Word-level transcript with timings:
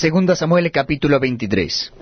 Segunda 0.00 0.34
Samuel 0.34 0.70
capítulo 0.70 1.20
23. 1.20 1.92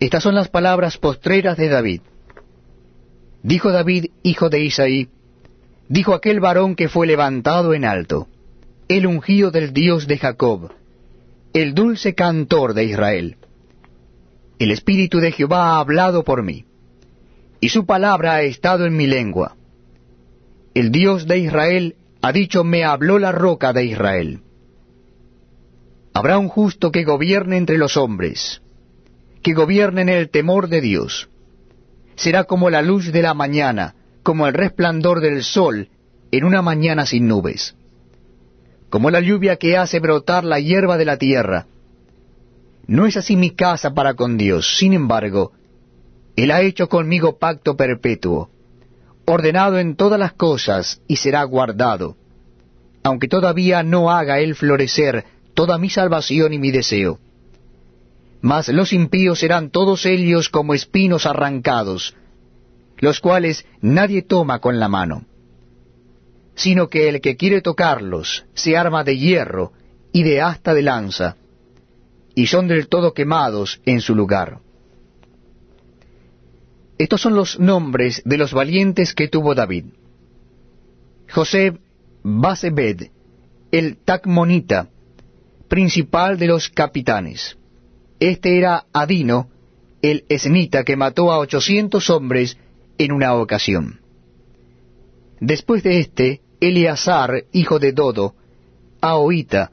Estas 0.00 0.20
son 0.20 0.34
las 0.34 0.48
palabras 0.48 0.98
postreras 0.98 1.56
de 1.56 1.68
David. 1.68 2.00
Dijo 3.44 3.70
David, 3.70 4.06
hijo 4.24 4.48
de 4.48 4.58
Isaí, 4.64 5.10
dijo 5.88 6.14
aquel 6.14 6.40
varón 6.40 6.74
que 6.74 6.88
fue 6.88 7.06
levantado 7.06 7.72
en 7.72 7.84
alto, 7.84 8.26
el 8.88 9.06
ungido 9.06 9.52
del 9.52 9.72
Dios 9.72 10.08
de 10.08 10.18
Jacob, 10.18 10.72
el 11.52 11.72
dulce 11.72 12.16
cantor 12.16 12.74
de 12.74 12.82
Israel. 12.86 13.36
El 14.58 14.72
Espíritu 14.72 15.20
de 15.20 15.30
Jehová 15.30 15.76
ha 15.76 15.78
hablado 15.78 16.24
por 16.24 16.42
mí, 16.42 16.64
y 17.60 17.68
su 17.68 17.86
palabra 17.86 18.32
ha 18.32 18.42
estado 18.42 18.86
en 18.86 18.96
mi 18.96 19.06
lengua. 19.06 19.54
El 20.74 20.90
Dios 20.90 21.28
de 21.28 21.38
Israel 21.38 21.94
ha 22.22 22.32
dicho, 22.32 22.64
me 22.64 22.82
habló 22.82 23.20
la 23.20 23.30
roca 23.30 23.72
de 23.72 23.84
Israel. 23.84 24.40
Habrá 26.18 26.36
un 26.36 26.48
justo 26.48 26.90
que 26.90 27.04
gobierne 27.04 27.58
entre 27.58 27.78
los 27.78 27.96
hombres, 27.96 28.60
que 29.40 29.54
gobierne 29.54 30.02
en 30.02 30.08
el 30.08 30.30
temor 30.30 30.68
de 30.68 30.80
Dios. 30.80 31.28
Será 32.16 32.42
como 32.42 32.70
la 32.70 32.82
luz 32.82 33.12
de 33.12 33.22
la 33.22 33.34
mañana, 33.34 33.94
como 34.24 34.48
el 34.48 34.54
resplandor 34.54 35.20
del 35.20 35.44
sol 35.44 35.90
en 36.32 36.42
una 36.42 36.60
mañana 36.60 37.06
sin 37.06 37.28
nubes, 37.28 37.76
como 38.90 39.12
la 39.12 39.20
lluvia 39.20 39.58
que 39.58 39.76
hace 39.76 40.00
brotar 40.00 40.42
la 40.42 40.58
hierba 40.58 40.98
de 40.98 41.04
la 41.04 41.18
tierra. 41.18 41.66
No 42.88 43.06
es 43.06 43.16
así 43.16 43.36
mi 43.36 43.52
casa 43.52 43.94
para 43.94 44.14
con 44.14 44.36
Dios, 44.36 44.76
sin 44.76 44.94
embargo, 44.94 45.52
Él 46.34 46.50
ha 46.50 46.62
hecho 46.62 46.88
conmigo 46.88 47.38
pacto 47.38 47.76
perpetuo, 47.76 48.50
ordenado 49.24 49.78
en 49.78 49.94
todas 49.94 50.18
las 50.18 50.32
cosas 50.32 51.00
y 51.06 51.14
será 51.14 51.44
guardado, 51.44 52.16
aunque 53.04 53.28
todavía 53.28 53.84
no 53.84 54.10
haga 54.10 54.40
Él 54.40 54.56
florecer 54.56 55.37
toda 55.58 55.76
mi 55.76 55.90
salvación 55.90 56.52
y 56.52 56.58
mi 56.60 56.70
deseo. 56.70 57.18
Mas 58.40 58.68
los 58.68 58.92
impíos 58.92 59.40
serán 59.40 59.70
todos 59.70 60.06
ellos 60.06 60.50
como 60.50 60.72
espinos 60.72 61.26
arrancados, 61.26 62.14
los 62.98 63.18
cuales 63.18 63.66
nadie 63.80 64.22
toma 64.22 64.60
con 64.60 64.78
la 64.78 64.86
mano, 64.86 65.24
sino 66.54 66.88
que 66.88 67.08
el 67.08 67.20
que 67.20 67.36
quiere 67.36 67.60
tocarlos 67.60 68.44
se 68.54 68.76
arma 68.76 69.02
de 69.02 69.18
hierro 69.18 69.72
y 70.12 70.22
de 70.22 70.40
asta 70.40 70.74
de 70.74 70.82
lanza, 70.82 71.36
y 72.36 72.46
son 72.46 72.68
del 72.68 72.86
todo 72.86 73.12
quemados 73.12 73.80
en 73.84 74.00
su 74.00 74.14
lugar. 74.14 74.60
Estos 76.98 77.20
son 77.20 77.34
los 77.34 77.58
nombres 77.58 78.22
de 78.24 78.38
los 78.38 78.52
valientes 78.52 79.12
que 79.12 79.26
tuvo 79.26 79.56
David. 79.56 79.86
José 81.28 81.76
Basebed, 82.22 83.10
el 83.72 83.96
Tacmonita, 83.96 84.90
principal 85.68 86.38
de 86.38 86.46
los 86.46 86.68
capitanes. 86.70 87.56
Este 88.20 88.58
era 88.58 88.86
Adino, 88.92 89.48
el 90.02 90.24
esnita 90.28 90.84
que 90.84 90.96
mató 90.96 91.30
a 91.30 91.38
ochocientos 91.38 92.10
hombres 92.10 92.58
en 92.98 93.12
una 93.12 93.34
ocasión. 93.34 94.00
Después 95.40 95.82
de 95.82 96.00
éste, 96.00 96.40
Eleazar, 96.60 97.44
hijo 97.52 97.78
de 97.78 97.92
Dodo, 97.92 98.34
Ahoita, 99.00 99.70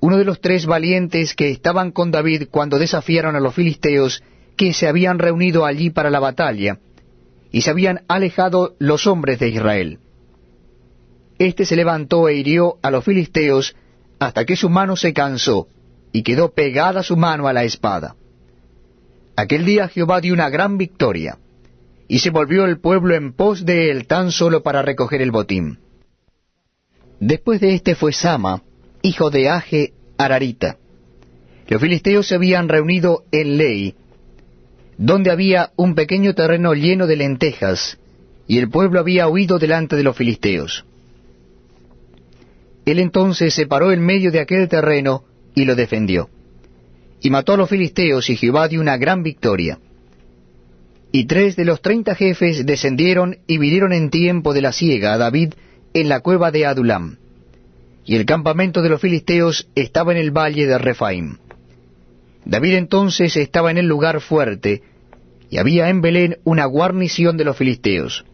uno 0.00 0.16
de 0.16 0.24
los 0.24 0.40
tres 0.40 0.66
valientes 0.66 1.34
que 1.34 1.50
estaban 1.50 1.90
con 1.90 2.10
David 2.10 2.48
cuando 2.50 2.78
desafiaron 2.78 3.34
a 3.34 3.40
los 3.40 3.54
filisteos 3.54 4.22
que 4.56 4.72
se 4.72 4.86
habían 4.86 5.18
reunido 5.18 5.66
allí 5.66 5.90
para 5.90 6.10
la 6.10 6.20
batalla, 6.20 6.78
y 7.50 7.62
se 7.62 7.70
habían 7.70 8.02
alejado 8.06 8.76
los 8.78 9.06
hombres 9.06 9.38
de 9.40 9.48
Israel. 9.48 9.98
Este 11.38 11.64
se 11.64 11.74
levantó 11.74 12.28
e 12.28 12.36
hirió 12.36 12.76
a 12.82 12.90
los 12.90 13.04
filisteos 13.04 13.74
hasta 14.20 14.44
que 14.44 14.54
su 14.54 14.68
mano 14.68 14.96
se 14.96 15.12
cansó, 15.12 15.66
y 16.12 16.22
quedó 16.22 16.52
pegada 16.52 17.02
su 17.02 17.16
mano 17.16 17.48
a 17.48 17.52
la 17.52 17.64
espada. 17.64 18.14
Aquel 19.34 19.64
día 19.64 19.88
Jehová 19.88 20.20
dio 20.20 20.34
una 20.34 20.50
gran 20.50 20.76
victoria, 20.76 21.38
y 22.06 22.18
se 22.18 22.30
volvió 22.30 22.66
el 22.66 22.78
pueblo 22.80 23.14
en 23.14 23.32
pos 23.32 23.64
de 23.64 23.90
él 23.90 24.06
tan 24.06 24.30
solo 24.30 24.62
para 24.62 24.82
recoger 24.82 25.22
el 25.22 25.30
botín. 25.30 25.78
Después 27.18 27.60
de 27.60 27.74
éste 27.74 27.94
fue 27.94 28.12
Sama, 28.12 28.62
hijo 29.02 29.30
de 29.30 29.48
Age 29.48 29.94
Ararita. 30.18 30.76
Los 31.68 31.80
filisteos 31.80 32.26
se 32.26 32.34
habían 32.34 32.68
reunido 32.68 33.24
en 33.32 33.56
Ley, 33.56 33.94
donde 34.98 35.30
había 35.30 35.70
un 35.76 35.94
pequeño 35.94 36.34
terreno 36.34 36.74
lleno 36.74 37.06
de 37.06 37.16
lentejas, 37.16 37.98
y 38.46 38.58
el 38.58 38.68
pueblo 38.68 39.00
había 39.00 39.28
huido 39.28 39.58
delante 39.58 39.96
de 39.96 40.02
los 40.02 40.14
filisteos. 40.14 40.84
Él 42.84 42.98
entonces 42.98 43.54
se 43.54 43.66
paró 43.66 43.92
en 43.92 44.04
medio 44.04 44.30
de 44.30 44.40
aquel 44.40 44.68
terreno 44.68 45.24
y 45.54 45.64
lo 45.64 45.74
defendió. 45.74 46.28
Y 47.20 47.30
mató 47.30 47.52
a 47.52 47.56
los 47.56 47.68
filisteos 47.68 48.30
y 48.30 48.36
Jehová 48.36 48.68
dio 48.68 48.80
una 48.80 48.96
gran 48.96 49.22
victoria. 49.22 49.78
Y 51.12 51.26
tres 51.26 51.56
de 51.56 51.64
los 51.64 51.82
treinta 51.82 52.14
jefes 52.14 52.64
descendieron 52.64 53.38
y 53.46 53.58
vinieron 53.58 53.92
en 53.92 54.10
tiempo 54.10 54.54
de 54.54 54.62
la 54.62 54.72
siega 54.72 55.12
a 55.12 55.18
David 55.18 55.54
en 55.92 56.08
la 56.08 56.20
cueva 56.20 56.50
de 56.50 56.66
Adulam. 56.66 57.16
Y 58.04 58.16
el 58.16 58.24
campamento 58.24 58.80
de 58.80 58.88
los 58.88 59.00
filisteos 59.00 59.68
estaba 59.74 60.12
en 60.12 60.18
el 60.18 60.30
valle 60.30 60.66
de 60.66 60.78
Refaim. 60.78 61.36
David 62.44 62.74
entonces 62.74 63.36
estaba 63.36 63.70
en 63.70 63.78
el 63.78 63.86
lugar 63.86 64.20
fuerte, 64.20 64.82
y 65.50 65.58
había 65.58 65.88
en 65.88 66.00
Belén 66.00 66.38
una 66.44 66.64
guarnición 66.64 67.36
de 67.36 67.44
los 67.44 67.56
filisteos. 67.56 68.24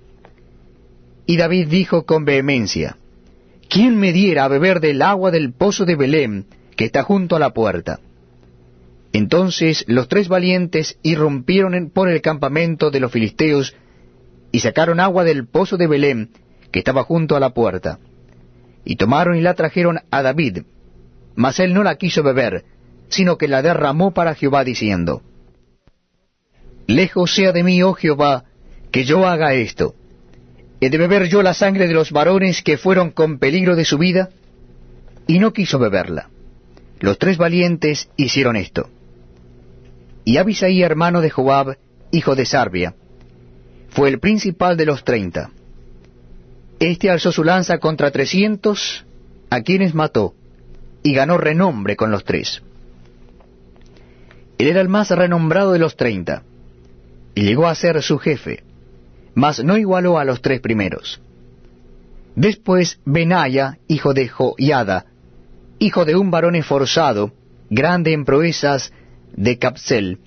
Y 1.25 1.37
David 1.39 1.69
dijo 1.69 2.05
con 2.05 2.25
vehemencia, 2.25 2.99
¿quién 3.69 3.97
me 3.97 4.13
diera 4.13 4.45
a 4.45 4.49
beber 4.49 4.81
del 4.81 5.03
agua 5.03 5.31
del 5.31 5.53
pozo 5.53 5.85
de 5.85 5.97
Belén, 5.97 6.47
que 6.77 6.85
está 6.85 7.03
junto 7.03 7.37
a 7.37 7.39
la 7.39 7.51
puerta? 7.51 8.01
Entonces 9.13 9.85
los 9.87 10.09
tres 10.09 10.29
valientes 10.29 10.99
irrumpieron 11.03 11.91
por 11.91 12.09
el 12.09 12.21
campamento 12.21 12.91
de 12.91 13.01
los 13.01 13.13
filisteos 13.13 13.75
y 14.53 14.61
sacaron 14.61 15.01
agua 15.01 15.25
del 15.25 15.47
pozo 15.47 15.77
de 15.77 15.87
Belén, 15.87 16.31
que 16.71 16.81
estaba 16.81 17.03
junto 17.05 17.37
a 17.37 17.41
la 17.41 17.51
puerta. 17.51 17.99
Y 18.85 18.97
tomaron 18.97 19.37
y 19.37 19.41
la 19.41 19.55
trajeron 19.55 20.01
a 20.11 20.23
David, 20.23 20.63
mas 21.35 21.59
él 21.61 21.75
no 21.75 21.83
la 21.83 21.97
quiso 21.97 22.23
beber, 22.23 22.65
sino 23.09 23.39
que 23.39 23.49
la 23.49 23.63
derramó 23.63 24.13
para 24.13 24.35
Jehová, 24.35 24.65
diciendo, 24.65 25.23
Lejos 26.87 27.35
sea 27.35 27.53
de 27.53 27.65
mí, 27.65 27.83
oh 27.83 27.95
Jehová, 27.95 28.45
que 28.93 29.05
yo 29.05 29.27
haga 29.27 29.55
esto 29.55 29.95
¿He 30.81 30.91
de 30.91 30.99
beber 30.99 31.29
yo 31.29 31.43
la 31.43 31.55
sangre 31.55 31.89
de 31.89 31.95
los 31.95 32.13
varones 32.13 32.63
que 32.63 32.77
fueron 32.77 33.11
con 33.11 33.39
peligro 33.39 33.77
de 33.77 33.85
su 33.85 33.97
vida? 33.97 34.31
Y 35.27 35.39
no 35.39 35.53
quiso 35.53 35.79
beberla. 35.79 36.29
Los 37.01 37.19
tres 37.19 37.39
valientes 37.39 38.11
hicieron 38.17 38.57
esto. 38.57 38.91
Y 40.25 40.37
Abisaí, 40.37 40.83
hermano 40.83 41.21
de 41.21 41.31
Joab, 41.31 41.79
hijo 42.11 42.35
de 42.35 42.45
Sarbia, 42.45 42.95
fue 43.89 44.09
el 44.09 44.19
principal 44.19 44.77
de 44.77 44.87
los 44.87 45.05
treinta. 45.05 45.51
Este 46.79 47.11
alzó 47.11 47.33
su 47.33 47.43
lanza 47.43 47.79
contra 47.79 48.11
trescientos, 48.11 49.07
a 49.49 49.63
quienes 49.63 49.95
mató, 49.95 50.35
y 51.03 51.15
ganó 51.15 51.39
renombre 51.39 51.97
con 51.97 52.11
los 52.11 52.25
tres. 52.25 52.63
Él 54.59 54.69
era 54.69 54.81
el 54.81 54.89
más 54.89 55.11
renombrado 55.11 55.73
de 55.73 55.79
los 55.79 55.97
treinta, 55.97 56.43
y 57.35 57.43
llegó 57.43 57.67
a 57.67 57.75
ser 57.75 58.03
su 58.03 58.19
jefe 58.19 58.66
mas 59.37 59.63
no 59.63 59.77
igualó 59.77 60.19
a 60.19 60.25
los 60.25 60.41
tres 60.41 60.61
primeros. 60.61 61.21
Después 62.35 62.99
Benaya, 63.05 63.79
hijo 63.87 64.15
de 64.15 64.29
Joiada, 64.29 65.05
hijo 65.79 66.07
de 66.07 66.17
un 66.17 66.31
varón 66.31 66.57
esforzado, 66.57 67.33
grande 67.69 68.15
en 68.15 68.25
proezas 68.25 68.93
de 69.37 69.59
Capsel. 69.59 70.19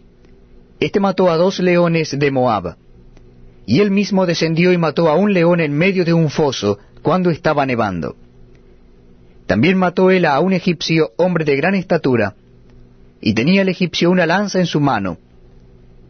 Este 0.79 0.99
mató 0.99 1.31
a 1.31 1.37
dos 1.37 1.59
leones 1.59 2.17
de 2.17 2.31
Moab. 2.31 2.77
Y 3.65 3.79
él 3.79 3.89
mismo 3.89 4.27
descendió 4.27 4.71
y 4.71 4.77
mató 4.77 5.09
a 5.09 5.15
un 5.15 5.33
león 5.33 5.59
en 5.59 5.73
medio 5.73 6.05
de 6.05 6.13
un 6.13 6.29
foso, 6.29 6.77
cuando 7.01 7.31
estaba 7.31 7.65
nevando. 7.65 8.15
También 9.47 9.75
mató 9.77 10.11
él 10.11 10.25
a 10.25 10.39
un 10.39 10.53
egipcio, 10.53 11.13
hombre 11.17 11.45
de 11.45 11.55
gran 11.55 11.73
estatura, 11.73 12.35
y 13.21 13.33
tenía 13.33 13.63
el 13.63 13.69
egipcio 13.69 14.12
una 14.12 14.27
lanza 14.27 14.59
en 14.59 14.67
su 14.67 14.79
mano, 14.79 15.17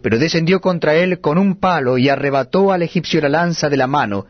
pero 0.02 0.18
descendió 0.18 0.62
contra 0.62 0.96
él 0.96 1.20
con 1.20 1.38
un 1.38 1.56
palo 1.56 1.98
y 1.98 2.10
arrebató 2.10 2.72
al 2.72 2.82
egipcio 2.82 3.22
la 3.22 3.30
lanza 3.30 3.70
de 3.70 3.78
la 3.78 3.88
mano, 3.88 4.26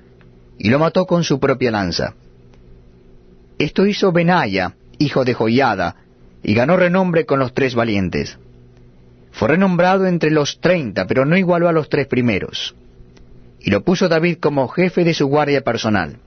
y 0.57 0.69
lo 0.69 0.80
mató 0.80 1.06
con 1.06 1.24
su 1.24 1.39
propia 1.39 1.71
lanza. 1.71 2.16
Esto 3.57 3.86
hizo 3.86 4.12
Benaya, 4.12 4.75
hijo 4.98 5.24
de 5.25 5.33
Joiada, 5.33 5.95
y 6.44 6.54
ganó 6.54 6.77
renombre 6.77 7.25
con 7.25 7.39
los 7.39 7.54
tres 7.54 7.75
valientes. 7.75 8.38
Fue 9.31 9.50
renombrado 9.50 10.07
entre 10.07 10.31
los 10.31 10.60
treinta, 10.60 11.06
pero 11.06 11.25
no 11.25 11.38
igualó 11.38 11.68
a 11.69 11.74
los 11.74 11.89
tres 11.89 12.07
primeros. 12.07 12.75
Y 13.60 13.69
lo 13.69 13.83
puso 13.83 14.07
David 14.07 14.38
como 14.39 14.68
jefe 14.69 15.04
de 15.04 15.13
su 15.13 15.27
guardia 15.27 15.62
personal. 15.62 16.18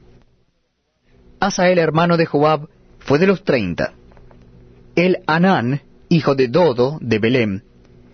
Asael, 1.41 1.79
hermano 1.79 2.17
de 2.17 2.27
Joab, 2.27 2.69
fue 3.01 3.19
de 3.19 3.27
los 3.27 3.43
treinta. 3.43 3.95
El 4.95 5.19
Anán, 5.27 5.81
hijo 6.09 6.35
de 6.35 6.49
Dodo, 6.49 6.99
de 7.01 7.19
Belém, 7.19 7.63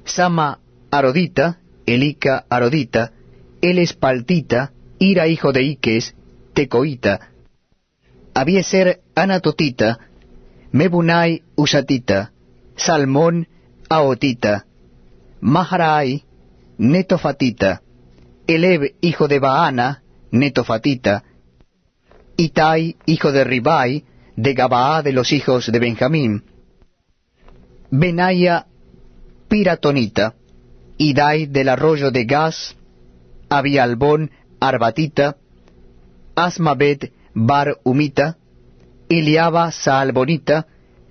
Sama 0.04 0.60
Arodita, 0.90 1.58
Elica 1.86 2.44
Arodita, 2.48 3.12
el 3.60 3.78
Espaltita, 3.78 4.72
Ira 4.98 5.26
hijo 5.26 5.52
de 5.52 5.62
Iques, 5.62 6.14
Tecoita, 6.54 7.30
Abieser 8.34 9.00
Anatotita, 9.14 9.98
Mebunai 10.72 11.42
Usatita, 11.56 12.32
Salmón, 12.76 13.48
Aotita, 13.88 14.66
Maharai, 15.40 16.24
Netofatita, 16.78 17.82
Eleb, 18.46 18.94
hijo 19.00 19.28
de 19.28 19.38
Baana, 19.38 20.02
Netofatita, 20.30 21.24
Itai, 22.36 22.96
hijo 23.06 23.32
de 23.32 23.44
Ribai, 23.44 24.04
de 24.36 24.54
Gabaá 24.54 25.02
de 25.02 25.12
los 25.12 25.32
hijos 25.32 25.70
de 25.72 25.78
Benjamín, 25.78 26.44
Benaya, 27.90 28.66
Piratonita, 29.48 30.34
Idai 30.98 31.46
del 31.46 31.68
arroyo 31.68 32.10
de 32.10 32.24
Gaz, 32.24 32.76
Abialbón, 33.48 34.30
Arbatita, 34.60 35.36
Asmabet, 36.34 37.12
Bar 37.34 37.78
Umita, 37.84 38.36
Eliaba 39.08 39.70
Saalbonita, 39.72 40.66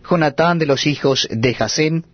Jonatán 0.08 0.60
de 0.60 0.66
los 0.66 0.86
hijos 0.86 1.28
de 1.32 1.54
Jasén, 1.54 2.06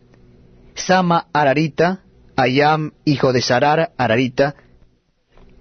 Sama 0.75 1.27
Ararita, 1.33 2.01
Ayam, 2.35 2.93
hijo 3.05 3.33
de 3.33 3.41
Sarar 3.41 3.91
Ararita, 3.97 4.55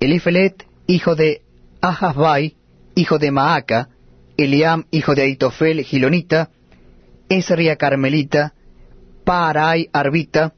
Elifelet, 0.00 0.66
hijo 0.86 1.14
de 1.14 1.42
Ahasbai, 1.80 2.56
hijo 2.94 3.18
de 3.18 3.30
Maaca, 3.30 3.88
Eliam, 4.36 4.84
hijo 4.90 5.14
de 5.14 5.22
Aitofel, 5.22 5.82
Gilonita, 5.84 6.50
Esria 7.28 7.76
Carmelita, 7.76 8.54
Paarai 9.24 9.88
Arbita, 9.92 10.54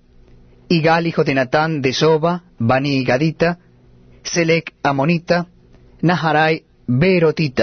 Igal, 0.68 1.06
hijo 1.06 1.24
de 1.24 1.34
Natán 1.34 1.82
de 1.82 1.92
Soba, 1.92 2.42
Bani 2.58 3.04
Gadita, 3.04 3.58
Selec 4.22 4.74
Amonita, 4.82 5.46
Naharai 6.00 6.64
Berotita, 6.86 7.62